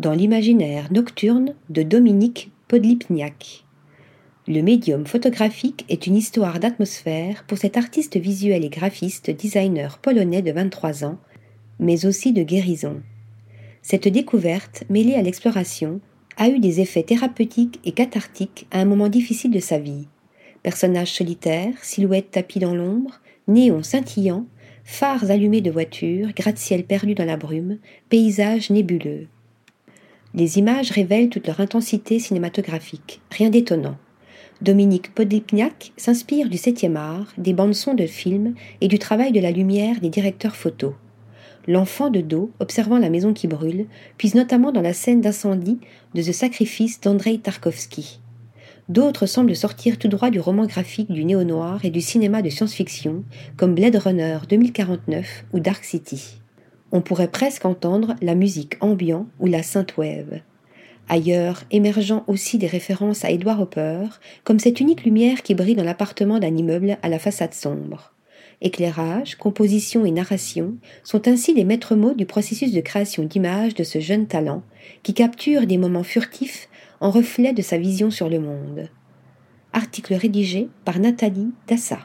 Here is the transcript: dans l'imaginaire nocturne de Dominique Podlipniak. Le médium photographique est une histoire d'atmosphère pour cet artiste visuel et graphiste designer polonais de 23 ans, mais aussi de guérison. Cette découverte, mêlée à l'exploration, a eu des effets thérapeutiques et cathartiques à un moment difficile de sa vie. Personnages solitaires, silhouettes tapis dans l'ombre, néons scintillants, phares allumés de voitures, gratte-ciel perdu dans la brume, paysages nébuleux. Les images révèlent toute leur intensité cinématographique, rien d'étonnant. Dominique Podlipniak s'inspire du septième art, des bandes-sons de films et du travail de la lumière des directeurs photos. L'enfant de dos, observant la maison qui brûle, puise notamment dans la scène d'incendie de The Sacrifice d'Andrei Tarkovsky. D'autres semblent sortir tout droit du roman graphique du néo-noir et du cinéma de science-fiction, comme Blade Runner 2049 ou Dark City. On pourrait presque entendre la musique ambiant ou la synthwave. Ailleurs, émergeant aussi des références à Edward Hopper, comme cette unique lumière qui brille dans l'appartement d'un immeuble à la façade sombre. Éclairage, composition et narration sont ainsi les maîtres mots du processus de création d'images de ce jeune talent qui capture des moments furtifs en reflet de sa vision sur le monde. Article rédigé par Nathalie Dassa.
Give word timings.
dans 0.00 0.12
l'imaginaire 0.12 0.90
nocturne 0.90 1.54
de 1.68 1.82
Dominique 1.82 2.50
Podlipniak. 2.68 3.66
Le 4.48 4.62
médium 4.62 5.06
photographique 5.06 5.84
est 5.90 6.06
une 6.06 6.16
histoire 6.16 6.58
d'atmosphère 6.58 7.44
pour 7.46 7.58
cet 7.58 7.76
artiste 7.76 8.16
visuel 8.16 8.64
et 8.64 8.70
graphiste 8.70 9.30
designer 9.30 9.98
polonais 9.98 10.40
de 10.40 10.52
23 10.52 11.04
ans, 11.04 11.18
mais 11.78 12.06
aussi 12.06 12.32
de 12.32 12.42
guérison. 12.42 13.02
Cette 13.82 14.08
découverte, 14.08 14.84
mêlée 14.88 15.16
à 15.16 15.22
l'exploration, 15.22 16.00
a 16.38 16.48
eu 16.48 16.60
des 16.60 16.80
effets 16.80 17.02
thérapeutiques 17.02 17.78
et 17.84 17.92
cathartiques 17.92 18.66
à 18.70 18.80
un 18.80 18.86
moment 18.86 19.08
difficile 19.10 19.50
de 19.50 19.60
sa 19.60 19.78
vie. 19.78 20.08
Personnages 20.62 21.12
solitaires, 21.12 21.84
silhouettes 21.84 22.30
tapis 22.30 22.58
dans 22.58 22.74
l'ombre, 22.74 23.20
néons 23.48 23.82
scintillants, 23.82 24.46
phares 24.82 25.30
allumés 25.30 25.60
de 25.60 25.70
voitures, 25.70 26.32
gratte-ciel 26.34 26.84
perdu 26.84 27.14
dans 27.14 27.26
la 27.26 27.36
brume, 27.36 27.76
paysages 28.08 28.70
nébuleux. 28.70 29.28
Les 30.32 30.58
images 30.58 30.92
révèlent 30.92 31.28
toute 31.28 31.48
leur 31.48 31.58
intensité 31.58 32.20
cinématographique, 32.20 33.20
rien 33.32 33.50
d'étonnant. 33.50 33.96
Dominique 34.62 35.12
Podlipniak 35.12 35.92
s'inspire 35.96 36.48
du 36.48 36.56
septième 36.56 36.96
art, 36.96 37.32
des 37.36 37.52
bandes-sons 37.52 37.94
de 37.94 38.06
films 38.06 38.54
et 38.80 38.86
du 38.86 38.98
travail 38.98 39.32
de 39.32 39.40
la 39.40 39.50
lumière 39.50 40.00
des 40.00 40.08
directeurs 40.08 40.54
photos. 40.54 40.92
L'enfant 41.66 42.10
de 42.10 42.20
dos, 42.20 42.52
observant 42.60 42.98
la 42.98 43.10
maison 43.10 43.32
qui 43.32 43.48
brûle, 43.48 43.86
puise 44.18 44.34
notamment 44.34 44.70
dans 44.70 44.82
la 44.82 44.92
scène 44.92 45.20
d'incendie 45.20 45.78
de 46.14 46.22
The 46.22 46.32
Sacrifice 46.32 47.00
d'Andrei 47.00 47.38
Tarkovsky. 47.38 48.20
D'autres 48.88 49.26
semblent 49.26 49.56
sortir 49.56 49.98
tout 49.98 50.08
droit 50.08 50.30
du 50.30 50.40
roman 50.40 50.66
graphique 50.66 51.10
du 51.10 51.24
néo-noir 51.24 51.84
et 51.84 51.90
du 51.90 52.00
cinéma 52.00 52.42
de 52.42 52.50
science-fiction, 52.50 53.24
comme 53.56 53.74
Blade 53.74 53.96
Runner 53.96 54.38
2049 54.48 55.46
ou 55.52 55.60
Dark 55.60 55.84
City. 55.84 56.40
On 56.92 57.00
pourrait 57.00 57.30
presque 57.30 57.64
entendre 57.64 58.16
la 58.20 58.34
musique 58.34 58.76
ambiant 58.80 59.26
ou 59.38 59.46
la 59.46 59.62
synthwave. 59.62 60.40
Ailleurs, 61.08 61.64
émergeant 61.70 62.24
aussi 62.28 62.58
des 62.58 62.66
références 62.66 63.24
à 63.24 63.30
Edward 63.30 63.60
Hopper, 63.60 64.06
comme 64.44 64.60
cette 64.60 64.80
unique 64.80 65.04
lumière 65.04 65.42
qui 65.42 65.54
brille 65.54 65.74
dans 65.74 65.84
l'appartement 65.84 66.38
d'un 66.38 66.56
immeuble 66.56 66.98
à 67.02 67.08
la 67.08 67.18
façade 67.18 67.54
sombre. 67.54 68.14
Éclairage, 68.62 69.36
composition 69.36 70.04
et 70.04 70.10
narration 70.10 70.74
sont 71.02 71.26
ainsi 71.26 71.54
les 71.54 71.64
maîtres 71.64 71.96
mots 71.96 72.14
du 72.14 72.26
processus 72.26 72.72
de 72.72 72.80
création 72.80 73.24
d'images 73.24 73.74
de 73.74 73.84
ce 73.84 74.00
jeune 74.00 74.26
talent 74.26 74.62
qui 75.02 75.14
capture 75.14 75.66
des 75.66 75.78
moments 75.78 76.04
furtifs 76.04 76.68
en 77.00 77.10
reflet 77.10 77.54
de 77.54 77.62
sa 77.62 77.78
vision 77.78 78.10
sur 78.10 78.28
le 78.28 78.38
monde. 78.38 78.88
Article 79.72 80.14
rédigé 80.14 80.68
par 80.84 80.98
Nathalie 80.98 81.52
Dassa. 81.66 82.00